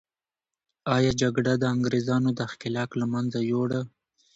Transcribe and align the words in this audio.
آیا 0.95 1.11
جګړه 1.21 1.53
د 1.57 1.63
انګریزانو 1.75 2.29
دښکیلاک 2.39 2.89
له 2.99 3.05
منځه 3.13 3.39
یوړه؟ 3.51 3.81